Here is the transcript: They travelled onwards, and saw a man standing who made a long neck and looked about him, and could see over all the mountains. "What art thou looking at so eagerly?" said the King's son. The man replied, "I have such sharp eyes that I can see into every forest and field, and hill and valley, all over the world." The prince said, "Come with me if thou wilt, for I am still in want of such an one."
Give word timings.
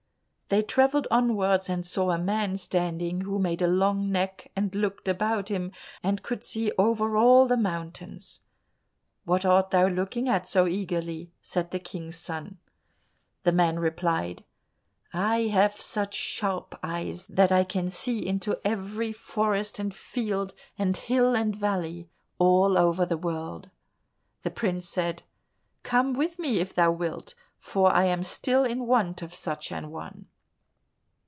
They 0.53 0.61
travelled 0.61 1.07
onwards, 1.09 1.69
and 1.69 1.85
saw 1.85 2.11
a 2.11 2.17
man 2.17 2.57
standing 2.57 3.21
who 3.21 3.39
made 3.39 3.61
a 3.61 3.67
long 3.69 4.11
neck 4.11 4.51
and 4.53 4.75
looked 4.75 5.07
about 5.07 5.47
him, 5.47 5.71
and 6.03 6.21
could 6.21 6.43
see 6.43 6.73
over 6.77 7.15
all 7.15 7.47
the 7.47 7.55
mountains. 7.55 8.41
"What 9.23 9.45
art 9.45 9.69
thou 9.71 9.87
looking 9.87 10.27
at 10.27 10.45
so 10.49 10.67
eagerly?" 10.67 11.31
said 11.41 11.71
the 11.71 11.79
King's 11.79 12.17
son. 12.17 12.57
The 13.43 13.53
man 13.53 13.79
replied, 13.79 14.43
"I 15.13 15.43
have 15.43 15.79
such 15.79 16.15
sharp 16.15 16.77
eyes 16.83 17.27
that 17.27 17.53
I 17.53 17.63
can 17.63 17.87
see 17.89 18.19
into 18.19 18.59
every 18.65 19.13
forest 19.13 19.79
and 19.79 19.93
field, 19.95 20.53
and 20.77 20.97
hill 20.97 21.33
and 21.33 21.55
valley, 21.55 22.09
all 22.39 22.77
over 22.77 23.05
the 23.05 23.15
world." 23.15 23.69
The 24.43 24.51
prince 24.51 24.85
said, 24.85 25.23
"Come 25.83 26.11
with 26.11 26.37
me 26.39 26.59
if 26.59 26.75
thou 26.75 26.91
wilt, 26.91 27.35
for 27.57 27.89
I 27.95 28.03
am 28.03 28.21
still 28.21 28.65
in 28.65 28.85
want 28.85 29.21
of 29.21 29.33
such 29.33 29.71
an 29.71 29.89
one." 29.89 30.25